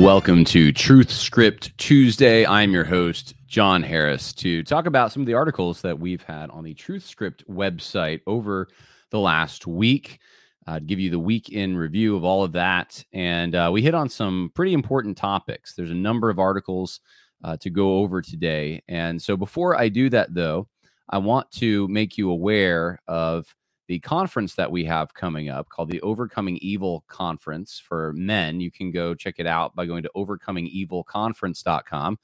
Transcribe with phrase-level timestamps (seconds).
[0.00, 2.46] Welcome to TruthScript Tuesday.
[2.46, 6.48] I'm your host, John Harris, to talk about some of the articles that we've had
[6.50, 8.68] on the TruthScript website over
[9.10, 10.18] the last week.
[10.66, 13.04] Uh, give you the week in review of all of that.
[13.12, 15.74] And uh, we hit on some pretty important topics.
[15.74, 17.00] There's a number of articles
[17.44, 18.82] uh, to go over today.
[18.88, 20.68] And so before I do that, though,
[21.10, 23.54] I want to make you aware of
[23.88, 28.60] the conference that we have coming up called the Overcoming Evil Conference for men.
[28.60, 32.18] You can go check it out by going to overcomingevilconference.com.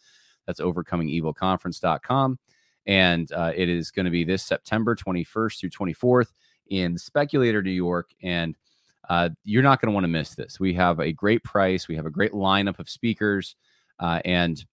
[0.46, 2.38] That's overcomingevilconference.com.
[2.86, 6.32] And uh, it is going to be this September 21st through 24th
[6.68, 8.10] in Speculator, New York.
[8.22, 8.56] And
[9.08, 10.60] uh, you're not going to want to miss this.
[10.60, 13.56] We have a great price, we have a great lineup of speakers.
[13.98, 14.64] Uh, and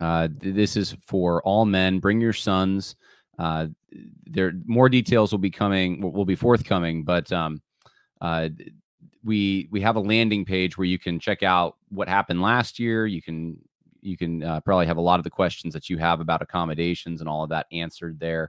[0.00, 2.00] uh, this is for all men.
[2.00, 2.96] Bring your sons.
[3.38, 3.68] Uh,
[4.26, 7.62] there more details will be coming will be forthcoming but um,
[8.20, 8.48] uh,
[9.24, 13.06] we we have a landing page where you can check out what happened last year.
[13.06, 13.58] You can
[14.00, 17.20] you can uh, probably have a lot of the questions that you have about accommodations
[17.20, 18.48] and all of that answered there.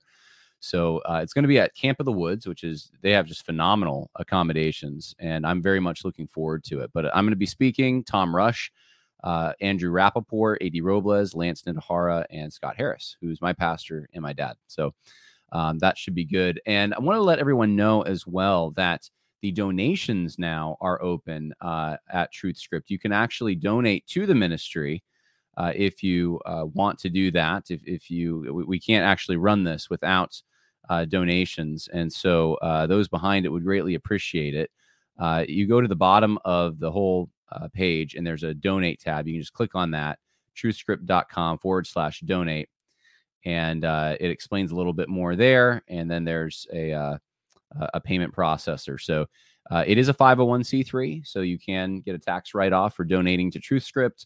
[0.59, 3.25] So uh, it's going to be at camp of the woods which is they have
[3.25, 6.91] just phenomenal accommodations and i'm very much looking forward to it.
[6.94, 8.71] But i'm going to be speaking tom rush
[9.24, 14.34] uh, Andrew Rappaport, AD Robles, Lance Nidahara, and Scott Harris, who's my pastor and my
[14.34, 14.56] dad.
[14.68, 14.94] So
[15.52, 16.62] um, that should be good.
[16.66, 19.09] And I want to let everyone know as well that
[19.41, 22.90] the donations now are open uh, at TruthScript.
[22.90, 25.03] You can actually donate to the ministry
[25.57, 27.72] uh, if you uh, want to do that.
[27.72, 30.41] If, if you, we, we can't actually run this without
[30.90, 31.88] uh, donations.
[31.91, 34.72] And so uh, those behind it would greatly appreciate it.
[35.18, 37.30] Uh, you go to the bottom of the whole
[37.73, 39.27] page and there's a donate tab.
[39.27, 40.19] You can just click on that,
[40.55, 42.69] truthscript.com forward slash donate
[43.45, 45.81] and uh, it explains a little bit more there.
[45.88, 47.17] And then there's a uh,
[47.93, 48.99] a payment processor.
[48.99, 49.27] So
[49.69, 53.51] uh, it is a 501c3, so you can get a tax write off for donating
[53.51, 54.25] to TruthScript,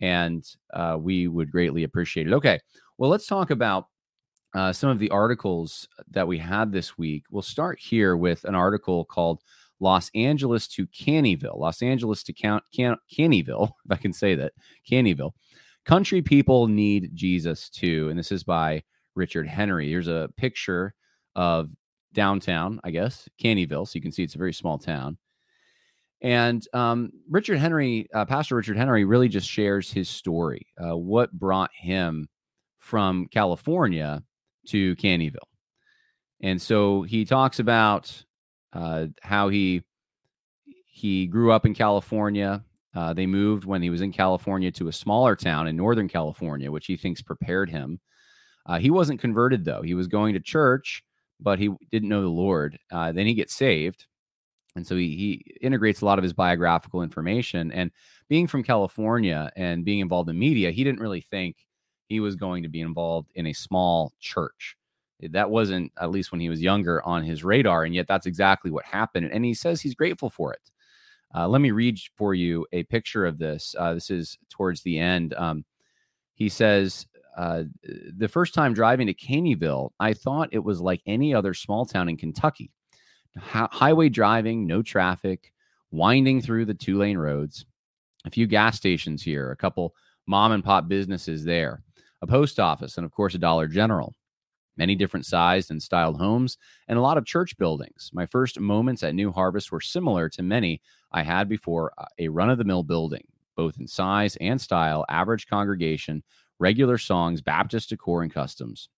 [0.00, 2.32] and uh, we would greatly appreciate it.
[2.32, 2.58] Okay,
[2.96, 3.88] well, let's talk about
[4.54, 7.24] uh, some of the articles that we had this week.
[7.30, 9.42] We'll start here with an article called
[9.80, 11.58] Los Angeles to Caneyville.
[11.58, 14.52] Los Angeles to Can- Can- Caneyville, if I can say that,
[14.90, 15.32] Caneyville.
[15.84, 18.08] Country people need Jesus too.
[18.10, 18.82] And this is by
[19.14, 19.88] Richard Henry.
[19.88, 20.94] Here's a picture
[21.34, 21.70] of
[22.12, 23.86] downtown, I guess, Caneyville.
[23.86, 25.16] So you can see it's a very small town.
[26.20, 31.32] And um, Richard Henry, uh, Pastor Richard Henry, really just shares his story, uh, what
[31.32, 32.28] brought him
[32.78, 34.22] from California
[34.68, 35.36] to Caneyville.
[36.40, 38.24] And so he talks about
[38.72, 39.82] uh, how he
[40.86, 42.64] he grew up in California.
[42.94, 46.70] Uh, they moved when he was in California to a smaller town in Northern California,
[46.70, 48.00] which he thinks prepared him.
[48.66, 49.82] Uh, he wasn't converted, though.
[49.82, 51.04] He was going to church,
[51.40, 52.78] but he didn't know the Lord.
[52.90, 54.06] Uh, then he gets saved.
[54.74, 57.72] And so he, he integrates a lot of his biographical information.
[57.72, 57.90] And
[58.28, 61.56] being from California and being involved in media, he didn't really think
[62.08, 64.76] he was going to be involved in a small church.
[65.20, 67.84] That wasn't, at least when he was younger, on his radar.
[67.84, 69.30] And yet that's exactly what happened.
[69.32, 70.70] And he says he's grateful for it.
[71.34, 73.74] Uh, let me read for you a picture of this.
[73.78, 75.34] Uh, this is towards the end.
[75.34, 75.64] Um,
[76.34, 77.06] he says,
[77.36, 77.64] uh,
[78.16, 82.08] The first time driving to Caneyville, I thought it was like any other small town
[82.08, 82.70] in Kentucky.
[83.36, 85.52] H- highway driving, no traffic,
[85.90, 87.66] winding through the two lane roads,
[88.24, 89.94] a few gas stations here, a couple
[90.26, 91.82] mom and pop businesses there.
[92.22, 94.14] a post office, and of course, a Dollar General.
[94.78, 98.10] Many different sized and styled homes, and a lot of church buildings.
[98.14, 100.80] My first moments at New Harvest were similar to many
[101.10, 103.26] I had before uh, a run of the mill building,
[103.56, 106.22] both in size and style, average congregation,
[106.60, 108.88] regular songs, Baptist decor, and customs.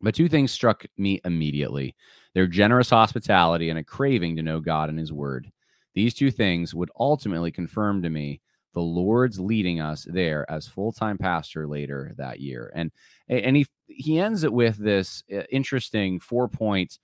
[0.00, 1.94] But two things struck me immediately
[2.34, 5.50] their generous hospitality and a craving to know God and His Word.
[5.94, 8.40] These two things would ultimately confirm to me
[8.74, 12.72] the Lord's leading us there as full time pastor later that year.
[12.74, 12.90] And
[13.28, 16.98] and he he ends it with this uh, interesting four point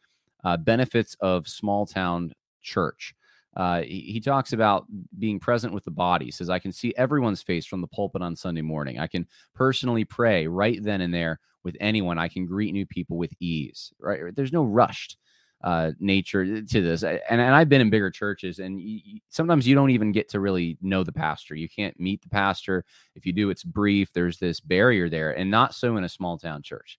[0.45, 2.33] uh, benefits of small town
[2.63, 3.15] church.
[3.57, 4.85] Uh, he, he, talks about
[5.19, 6.25] being present with the body.
[6.25, 8.99] He says, I can see everyone's face from the pulpit on Sunday morning.
[8.99, 12.19] I can personally pray right then and there with anyone.
[12.19, 13.93] I can greet new people with ease.
[14.01, 14.35] Right?
[14.35, 15.19] There's no rushed
[15.65, 17.03] uh, nature to this.
[17.03, 20.41] And, and I've been in bigger churches, and you, sometimes you don't even get to
[20.41, 21.55] really know the pastor.
[21.55, 22.85] You can't meet the pastor.
[23.17, 24.13] If you do, it's brief.
[24.13, 26.99] There's this barrier there, and not so in a small town church.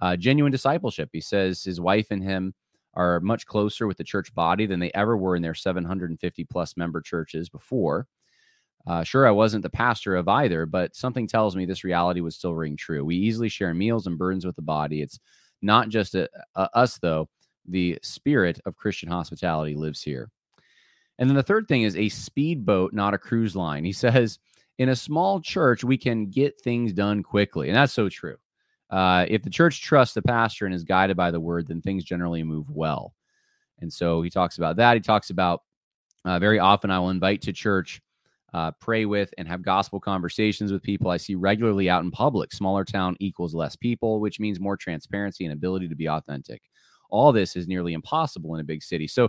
[0.00, 1.10] Uh, genuine discipleship.
[1.12, 2.54] He says his wife and him
[2.94, 6.76] are much closer with the church body than they ever were in their 750 plus
[6.76, 8.08] member churches before.
[8.84, 12.34] Uh, sure, I wasn't the pastor of either, but something tells me this reality would
[12.34, 13.04] still ring true.
[13.04, 15.02] We easily share meals and burdens with the body.
[15.02, 15.20] It's
[15.62, 17.28] not just a, a, us, though
[17.66, 20.30] the spirit of Christian hospitality lives here.
[21.18, 23.84] And then the third thing is a speedboat, not a cruise line.
[23.84, 24.38] He says,
[24.78, 27.68] in a small church, we can get things done quickly.
[27.68, 28.36] And that's so true.
[28.90, 32.04] Uh, if the church trusts the pastor and is guided by the word, then things
[32.04, 33.14] generally move well.
[33.80, 34.94] And so he talks about that.
[34.94, 35.62] He talks about
[36.24, 38.00] uh, very often I will invite to church,
[38.52, 42.52] uh, pray with, and have gospel conversations with people I see regularly out in public.
[42.52, 46.62] Smaller town equals less people, which means more transparency and ability to be authentic
[47.12, 49.06] all this is nearly impossible in a big city.
[49.06, 49.28] So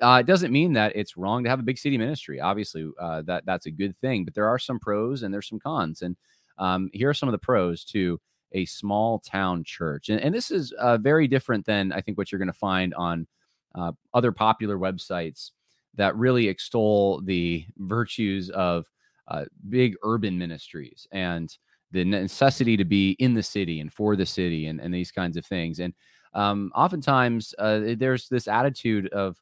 [0.00, 2.40] uh, it doesn't mean that it's wrong to have a big city ministry.
[2.40, 5.60] Obviously, uh, that that's a good thing, but there are some pros and there's some
[5.60, 6.02] cons.
[6.02, 6.16] And
[6.58, 8.20] um, here are some of the pros to
[8.52, 10.08] a small town church.
[10.08, 12.94] And, and this is uh, very different than I think what you're going to find
[12.94, 13.26] on
[13.74, 15.52] uh, other popular websites
[15.94, 18.86] that really extol the virtues of
[19.28, 21.56] uh, big urban ministries and
[21.92, 25.36] the necessity to be in the city and for the city and, and these kinds
[25.36, 25.78] of things.
[25.78, 25.94] And
[26.34, 29.36] um, oftentimes uh, there's this attitude of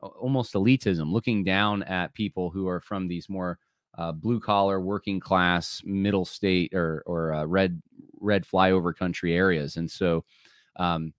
[0.00, 3.58] almost elitism, looking down at people who are from these more
[3.98, 7.80] uh, blue collar, working class, middle state or or uh, red
[8.20, 10.24] red flyover country areas, and so
[10.76, 11.12] um,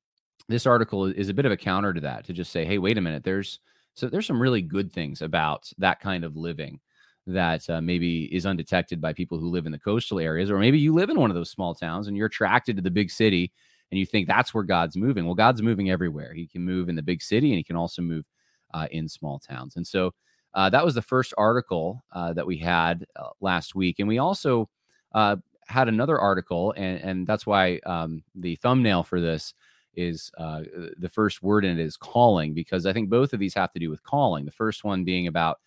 [0.50, 2.26] this article is a bit of a counter to that.
[2.26, 3.60] To just say, hey, wait a minute, there's
[3.94, 6.80] so there's some really good things about that kind of living
[7.26, 10.80] that uh, maybe is undetected by people who live in the coastal areas, or maybe
[10.80, 13.54] you live in one of those small towns and you're attracted to the big city
[13.94, 15.24] and you think that's where God's moving.
[15.24, 16.34] Well, God's moving everywhere.
[16.34, 18.26] He can move in the big city and he can also move
[18.74, 19.76] uh, in small towns.
[19.76, 20.16] And so
[20.56, 24.00] uh, that was the first article uh, that we had uh, last week.
[24.00, 24.68] And we also
[25.14, 25.36] uh,
[25.68, 29.54] had another article, and, and that's why um, the thumbnail for this
[29.94, 30.62] is uh,
[30.98, 33.80] the first word in it is calling, because I think both of these have to
[33.80, 34.44] do with calling.
[34.44, 35.60] The first one being about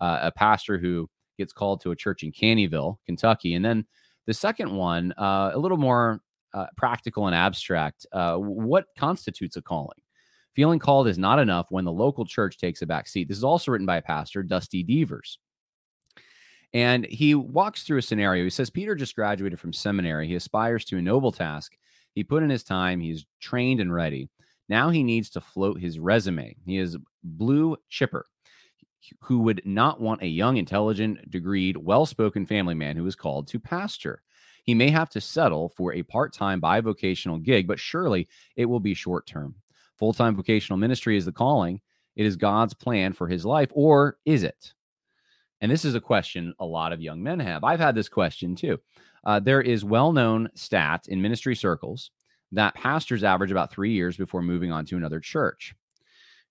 [0.00, 3.54] a pastor who gets called to a church in Caneyville, Kentucky.
[3.54, 3.86] And then
[4.26, 6.20] the second one, a little more
[6.54, 9.98] uh, practical and abstract, uh, what constitutes a calling?
[10.54, 13.28] Feeling called is not enough when the local church takes a back seat.
[13.28, 15.38] This is also written by a pastor, Dusty Deevers.
[16.74, 18.44] And he walks through a scenario.
[18.44, 20.26] He says Peter just graduated from seminary.
[20.26, 21.72] He aspires to a noble task.
[22.14, 24.28] He put in his time, he's trained and ready.
[24.68, 26.56] Now he needs to float his resume.
[26.64, 28.26] He is blue chipper
[29.20, 33.48] who would not want a young, intelligent, degreed, well spoken family man who is called
[33.48, 34.22] to pastor.
[34.62, 38.80] He may have to settle for a part time bivocational gig, but surely it will
[38.80, 39.56] be short term.
[39.98, 41.80] Full time vocational ministry is the calling,
[42.16, 44.74] it is God's plan for his life, or is it?
[45.60, 47.64] And this is a question a lot of young men have.
[47.64, 48.80] I've had this question too.
[49.24, 52.10] Uh, there is well known stat in ministry circles
[52.50, 55.74] that pastors average about three years before moving on to another church.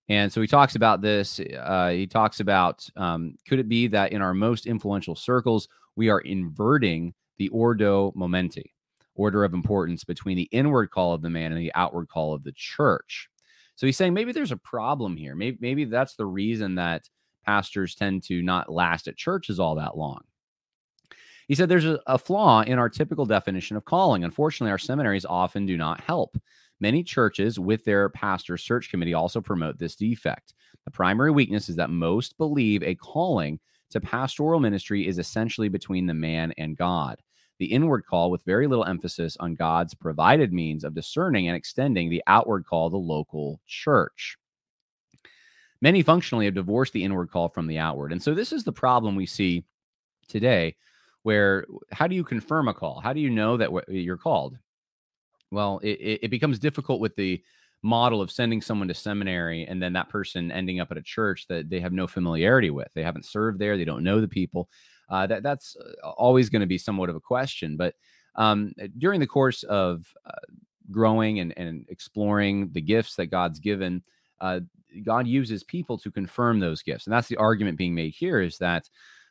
[0.08, 1.38] And so he talks about this.
[1.40, 6.08] Uh, he talks about um, could it be that in our most influential circles, we
[6.08, 8.72] are inverting the ordo momenti,
[9.16, 12.44] order of importance between the inward call of the man and the outward call of
[12.44, 13.28] the church.
[13.74, 15.34] So he's saying maybe there's a problem here.
[15.34, 17.08] Maybe, maybe that's the reason that
[17.44, 20.20] pastors tend to not last at churches all that long.
[21.48, 24.22] He said there's a, a, flaw in our typical definition of calling.
[24.22, 26.38] Unfortunately, our seminaries often do not help.
[26.78, 30.54] Many churches, with their pastor search committee, also promote this defect.
[30.84, 33.58] The primary weakness is that most believe a calling
[33.90, 37.20] to pastoral ministry is essentially between the man and God
[37.62, 42.10] the inward call with very little emphasis on God's provided means of discerning and extending
[42.10, 44.36] the outward call, the local church.
[45.80, 48.10] Many functionally have divorced the inward call from the outward.
[48.10, 49.64] And so this is the problem we see
[50.26, 50.74] today
[51.22, 52.98] where how do you confirm a call?
[52.98, 54.58] How do you know that you're called?
[55.52, 57.44] Well, it, it becomes difficult with the
[57.80, 61.46] model of sending someone to seminary and then that person ending up at a church
[61.46, 62.88] that they have no familiarity with.
[62.92, 63.76] They haven't served there.
[63.76, 64.68] They don't know the people.
[65.08, 67.76] Uh, that that's uh, always going to be somewhat of a question.
[67.76, 67.94] But
[68.34, 70.32] um, during the course of uh,
[70.90, 74.02] growing and, and exploring the gifts that God's given,
[74.40, 74.60] uh,
[75.04, 77.06] God uses people to confirm those gifts.
[77.06, 78.88] And that's the argument being made here is that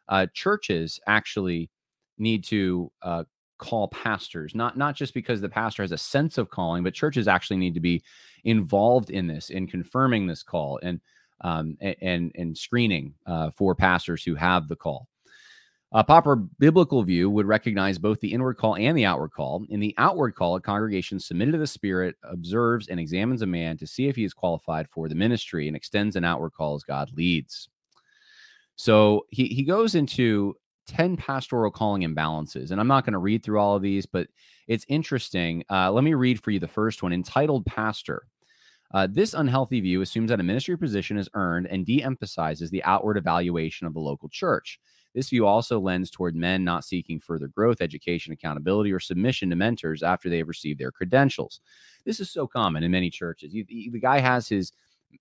[0.08, 1.70] uh, churches actually
[2.18, 3.24] need to uh,
[3.58, 7.28] call pastors, not not just because the pastor has a sense of calling, but churches
[7.28, 8.04] actually need to be
[8.44, 11.00] involved in this, in confirming this call and
[11.42, 15.08] um, and and screening uh, for pastors who have the call.
[15.94, 19.66] A proper biblical view would recognize both the inward call and the outward call.
[19.70, 23.78] In the outward call, a congregation submitted to the Spirit observes and examines a man
[23.78, 26.84] to see if he is qualified for the ministry and extends an outward call as
[26.84, 27.68] God leads.
[28.78, 30.56] So he, he goes into
[30.88, 32.72] 10 pastoral calling imbalances.
[32.72, 34.28] And I'm not going to read through all of these, but
[34.68, 35.64] it's interesting.
[35.70, 38.28] Uh, let me read for you the first one entitled Pastor.
[38.94, 42.84] Uh, this unhealthy view assumes that a ministry position is earned and de emphasizes the
[42.84, 44.80] outward evaluation of the local church.
[45.14, 49.56] This view also lends toward men not seeking further growth, education, accountability, or submission to
[49.56, 51.60] mentors after they have received their credentials.
[52.06, 53.54] This is so common in many churches.
[53.54, 54.72] You, the guy has his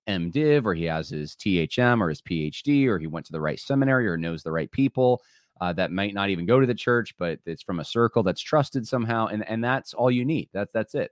[0.09, 3.59] MDiv or he has his THM or his PhD or he went to the right
[3.59, 5.21] seminary or knows the right people
[5.61, 8.41] uh, that might not even go to the church, but it's from a circle that's
[8.41, 10.49] trusted somehow, and and that's all you need.
[10.53, 11.11] That's that's it.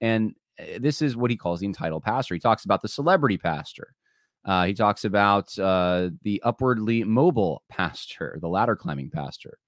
[0.00, 2.34] And eh, this is what he calls the entitled pastor.
[2.34, 3.94] He talks about the celebrity pastor.
[4.44, 9.58] Uh, he talks about uh, the upwardly mobile pastor, the ladder climbing pastor,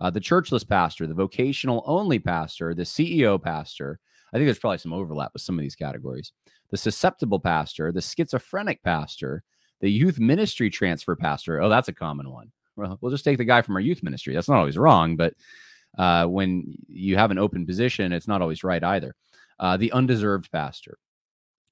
[0.00, 3.98] uh, the churchless pastor, the vocational only pastor, the CEO pastor.
[4.32, 6.32] I think there's probably some overlap with some of these categories.
[6.70, 9.42] The susceptible pastor, the schizophrenic pastor,
[9.80, 11.60] the youth ministry transfer pastor.
[11.60, 14.34] Oh, that's a common one well, we'll just take the guy from our youth ministry.
[14.34, 15.34] That's not always wrong, but
[15.98, 19.14] uh, when you have an open position, it's not always right either.
[19.58, 20.98] Uh, the undeserved pastor.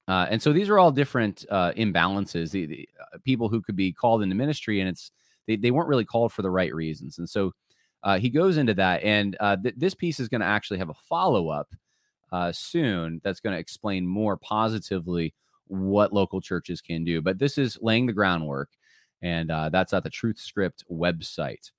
[0.07, 2.51] Uh, and so these are all different uh, imbalances.
[2.51, 5.11] The, the uh, people who could be called into ministry, and it's
[5.47, 7.17] they, they weren't really called for the right reasons.
[7.17, 7.53] And so
[8.03, 10.93] uh, he goes into that, and th- this piece is going to actually have a
[10.93, 11.69] follow up
[12.53, 13.21] soon.
[13.23, 15.33] That's going to explain more positively
[15.67, 17.21] what local churches can do.
[17.21, 18.69] But this is laying the groundwork
[19.23, 21.71] and uh, that's at the TruthScript website.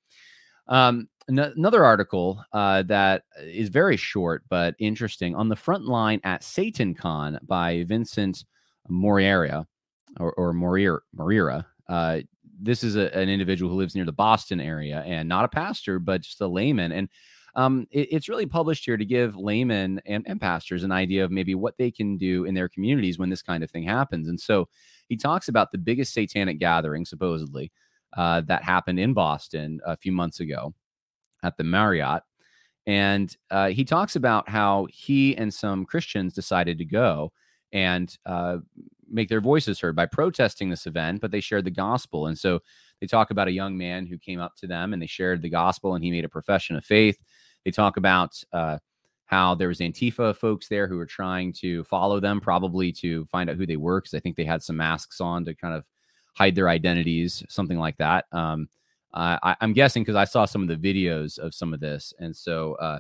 [0.69, 6.43] Um, another article uh, that is very short but interesting on the front line at
[6.43, 8.45] SatanCon by Vincent
[8.89, 9.67] Moreira
[10.21, 11.01] or, or Moreira.
[11.13, 11.67] Moreira.
[11.89, 12.21] Uh,
[12.61, 15.99] this is a, an individual who lives near the Boston area and not a pastor,
[15.99, 16.93] but just a layman.
[16.93, 17.09] And
[17.57, 21.31] um, it, it's really published here to give laymen and, and pastors an idea of
[21.31, 24.29] maybe what they can do in their communities when this kind of thing happens.
[24.29, 24.69] And so
[25.09, 27.73] he talks about the biggest satanic gathering, supposedly,
[28.17, 30.75] uh, that happened in Boston a few months ago
[31.43, 32.23] at the Marriott.
[32.87, 37.33] And uh, he talks about how he and some Christians decided to go
[37.73, 38.59] and uh,
[39.11, 42.27] make their voices heard by protesting this event, but they shared the gospel.
[42.27, 42.61] And so
[43.01, 45.49] they talk about a young man who came up to them and they shared the
[45.49, 47.19] gospel and he made a profession of faith.
[47.65, 48.79] They talk about uh,
[49.27, 53.49] how there was Antifa folks there who were trying to follow them, probably to find
[53.49, 55.85] out who they were, because I think they had some masks on to kind of
[56.35, 58.27] hide their identities, something like that.
[58.33, 58.69] Um,
[59.13, 62.35] I, am guessing because I saw some of the videos of some of this, and
[62.35, 62.99] so, uh,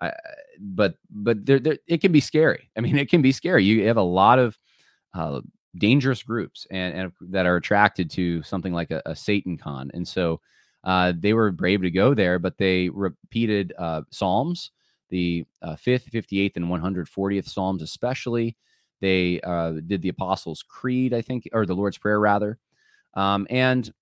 [0.00, 0.12] I,
[0.60, 2.70] but but there, there, it can be scary.
[2.76, 3.64] I mean, it can be scary.
[3.64, 4.56] You have a lot of
[5.12, 5.40] uh,
[5.76, 10.40] dangerous groups and, and that are attracted to something like a, a SatanCon, and so
[10.84, 14.70] uh, they were brave to go there, but they repeated uh, Psalms
[15.10, 18.56] the uh, 5th, 58th, and 140th Psalms, especially.
[19.00, 22.58] They uh, did the Apostles' Creed, I think, or the Lord's Prayer, rather.
[23.14, 23.92] Um, and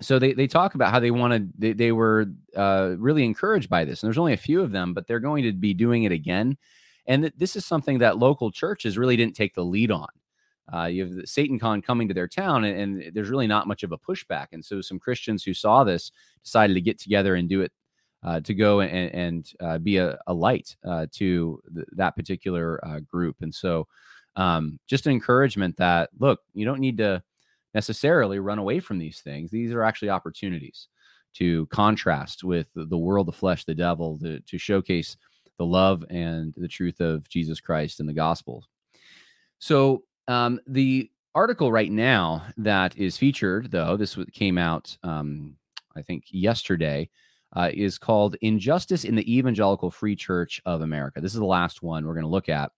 [0.00, 2.26] so they, they talk about how they wanted, they, they were
[2.56, 4.02] uh, really encouraged by this.
[4.02, 6.56] And there's only a few of them, but they're going to be doing it again.
[7.06, 10.08] And th- this is something that local churches really didn't take the lead on.
[10.72, 13.92] Uh, you have SatanCon coming to their town, and, and, there's really not much of
[13.92, 14.46] a pushback.
[14.52, 16.10] And so some Christians who saw this
[16.42, 17.70] decided to get together and do it
[18.24, 22.84] uh, to go and, and uh, be a, a light uh, to th- that particular
[22.84, 23.36] uh, group.
[23.42, 23.86] And so,
[24.36, 27.22] um, just an encouragement that look, you don't need to
[27.74, 29.50] necessarily run away from these things.
[29.50, 30.88] These are actually opportunities
[31.34, 35.16] to contrast with the world, the flesh, the devil, to, to showcase
[35.58, 38.64] the love and the truth of Jesus Christ and the gospel.
[39.58, 45.56] So, um, the article right now that is featured, though, this came out, um,
[45.96, 47.10] I think, yesterday
[47.54, 51.20] uh, is called Injustice in the Evangelical Free Church of America.
[51.20, 52.72] This is the last one we're going to look at.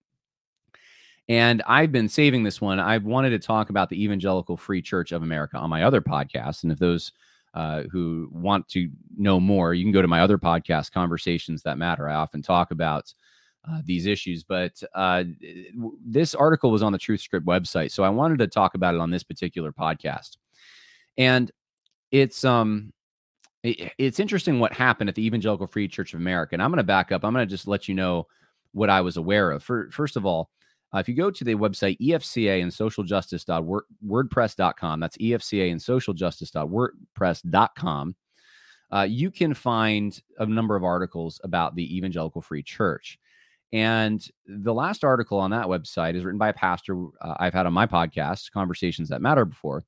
[1.29, 2.79] And I've been saving this one.
[2.79, 6.63] I've wanted to talk about the Evangelical Free Church of America on my other podcast.
[6.63, 7.13] And if those
[7.55, 11.79] uh, who want to know more, you can go to my other podcast, Conversations That
[11.79, 12.09] Matter.
[12.09, 13.13] I often talk about
[13.69, 15.25] uh, these issues, but uh,
[16.05, 19.11] this article was on the TruthScript website, so I wanted to talk about it on
[19.11, 20.37] this particular podcast.
[21.19, 21.51] And
[22.13, 22.93] it's um,
[23.69, 26.55] it, it's interesting what happened at the Evangelical Free Church of America.
[26.55, 27.25] And I'm going to back up.
[27.25, 28.27] I'm going to just let you know
[28.73, 29.63] what I was aware of.
[29.63, 30.51] For, first of all,
[30.95, 38.17] uh, if you go to the website EFCA and socialjustice.wordpress.com, that's EFCA and socialjustice.wordpress.com,
[38.93, 43.19] uh, you can find a number of articles about the Evangelical Free Church.
[43.73, 47.67] And the last article on that website is written by a pastor uh, I've had
[47.67, 49.83] on my podcast, Conversations That Matter, before.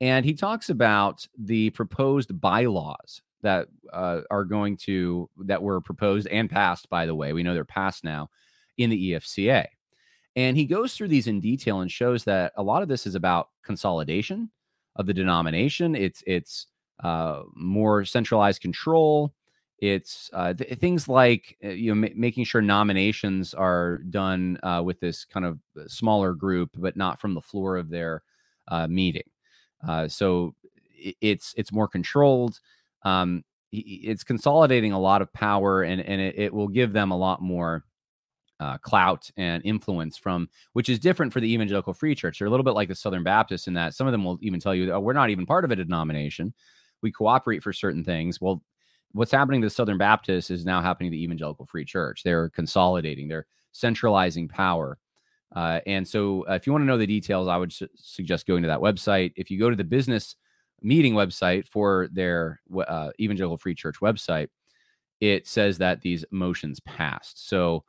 [0.00, 6.26] And he talks about the proposed bylaws that uh, are going to, that were proposed
[6.28, 7.32] and passed, by the way.
[7.32, 8.28] We know they're passed now
[8.76, 9.66] in the EFCA.
[10.34, 13.14] And he goes through these in detail and shows that a lot of this is
[13.14, 14.50] about consolidation
[14.96, 15.94] of the denomination.
[15.94, 16.66] It's it's
[17.02, 19.34] uh, more centralized control.
[19.78, 25.00] It's uh, th- things like uh, you know making sure nominations are done uh, with
[25.00, 28.22] this kind of uh, smaller group, but not from the floor of their
[29.86, 30.54] uh, so
[31.20, 32.60] it's it's more controlled.
[33.02, 37.16] Um, it's consolidating a lot of power, and and it, it will give them a
[37.16, 37.84] lot more
[38.60, 42.38] uh, clout and influence from, which is different for the evangelical free church.
[42.38, 44.60] They're a little bit like the Southern Baptists in that some of them will even
[44.60, 46.54] tell you, oh, we're not even part of a denomination.
[47.02, 48.40] We cooperate for certain things.
[48.40, 48.62] Well,
[49.12, 52.22] what's happening to the Southern Baptists is now happening to the evangelical free church.
[52.22, 54.98] They're consolidating, they're centralizing power.
[55.56, 58.46] Uh, and so, uh, if you want to know the details, I would su- suggest
[58.46, 59.32] going to that website.
[59.36, 60.36] If you go to the business
[60.82, 64.48] meeting website for their uh, evangelical free church website,
[65.22, 67.48] it says that these motions passed.
[67.48, 67.84] So,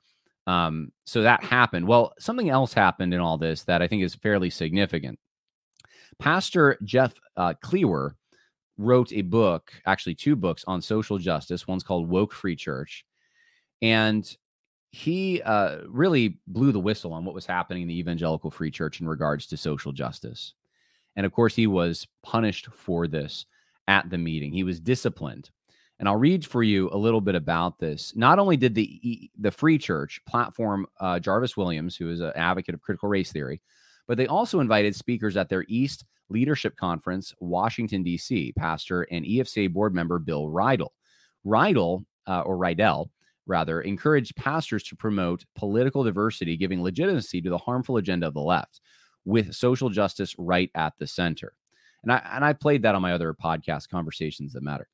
[0.48, 1.86] um, so that happened.
[1.86, 5.20] Well, something else happened in all this that I think is fairly significant.
[6.20, 8.12] Pastor Jeff uh, Kliewer
[8.78, 11.68] wrote a book, actually two books on social justice.
[11.68, 13.06] One's called Woke Free Church,
[13.82, 14.26] and
[14.92, 19.02] he uh, really blew the whistle on what was happening in the evangelical free church
[19.02, 20.54] in regards to social justice.
[21.16, 23.46] And of course, he was punished for this
[23.88, 24.54] at the meeting.
[24.54, 25.50] He was disciplined
[26.00, 28.16] and I'll read for you a little bit about this.
[28.16, 32.76] Not only did the the Free Church platform uh, Jarvis Williams, who is an advocate
[32.76, 33.62] of critical race theory,
[34.08, 38.54] but they also invited speakers at their East Leadership Conference, Washington D.C.
[38.54, 40.90] Pastor and EFCA board member Bill Rydell.
[41.46, 43.10] Rydell uh, or Rydell
[43.48, 48.42] rather encouraged pastors to promote political diversity, giving legitimacy to the harmful agenda of the
[48.42, 48.82] left,
[49.26, 51.54] with social justice right at the center.
[52.04, 54.88] And I and I played that on my other podcast, Conversations That Matter.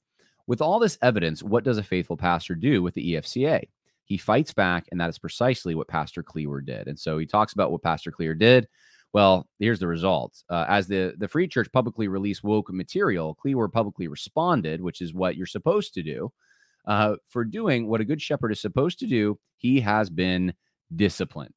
[0.47, 3.67] With all this evidence, what does a faithful pastor do with the EFCA?
[4.05, 6.87] He fights back, and that is precisely what Pastor Kliewer did.
[6.87, 8.67] And so he talks about what Pastor Kliewer did.
[9.13, 10.43] Well, here's the results.
[10.49, 15.13] Uh, as the, the Free Church publicly released woke material, Kliewer publicly responded, which is
[15.13, 16.33] what you're supposed to do.
[16.85, 20.53] Uh, for doing what a good shepherd is supposed to do, he has been
[20.95, 21.53] disciplined.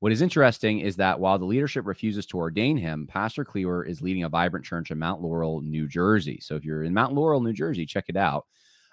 [0.00, 4.02] What is interesting is that while the leadership refuses to ordain him, Pastor Kliewer is
[4.02, 6.38] leading a vibrant church in Mount Laurel, New Jersey.
[6.42, 8.44] So if you're in Mount Laurel, New Jersey, check it out.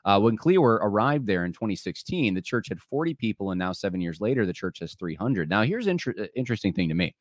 [0.05, 4.01] Uh, when Kliewer arrived there in 2016, the church had 40 people, and now seven
[4.01, 5.49] years later, the church has 300.
[5.49, 7.15] Now, here's an inter- uh, interesting thing to me.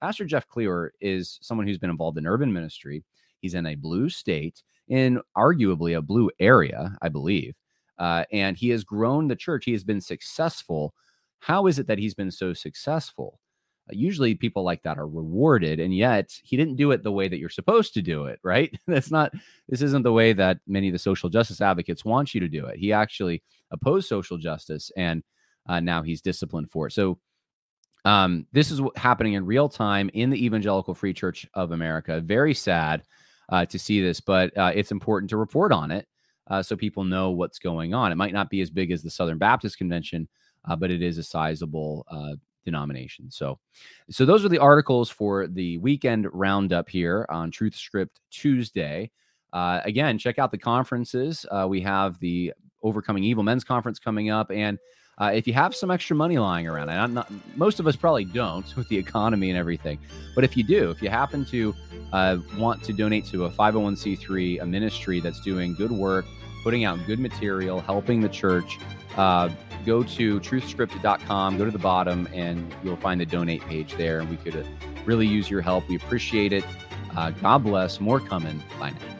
[0.00, 3.04] Pastor Jeff Kliewer is someone who's been involved in urban ministry.
[3.40, 7.54] He's in a blue state, in arguably a blue area, I believe,
[8.00, 9.64] uh, and he has grown the church.
[9.64, 10.94] He has been successful
[11.40, 13.40] how is it that he's been so successful?
[13.88, 17.28] Uh, usually people like that are rewarded, and yet he didn't do it the way
[17.28, 18.72] that you're supposed to do it, right?
[18.86, 19.32] That's not,
[19.68, 22.66] this isn't the way that many of the social justice advocates want you to do
[22.66, 22.78] it.
[22.78, 25.22] He actually opposed social justice, and
[25.66, 26.92] uh, now he's disciplined for it.
[26.92, 27.18] So,
[28.06, 32.20] um, this is happening in real time in the Evangelical Free Church of America.
[32.20, 33.02] Very sad
[33.50, 36.06] uh, to see this, but uh, it's important to report on it
[36.50, 38.12] uh, so people know what's going on.
[38.12, 40.28] It might not be as big as the Southern Baptist Convention,
[40.68, 42.34] uh, but it is a sizable uh,
[42.64, 43.30] denomination.
[43.30, 43.58] So,
[44.10, 49.10] so those are the articles for the weekend roundup here on TruthScript Tuesday.
[49.52, 51.46] Uh, again, check out the conferences.
[51.50, 54.78] Uh, we have the Overcoming Evil Men's Conference coming up, and
[55.18, 58.24] uh, if you have some extra money lying around, and not, most of us probably
[58.24, 59.98] don't with the economy and everything,
[60.34, 61.74] but if you do, if you happen to
[62.12, 66.24] uh, want to donate to a 501c3, a ministry that's doing good work,
[66.62, 68.78] putting out good material, helping the church,
[69.16, 69.48] uh,
[69.86, 74.20] go to truthscript.com, go to the bottom, and you'll find the donate page there.
[74.20, 74.64] And we could uh,
[75.04, 75.88] really use your help.
[75.88, 76.64] We appreciate it.
[77.16, 78.00] Uh, God bless.
[78.00, 78.62] More coming.
[78.78, 79.19] Bye now.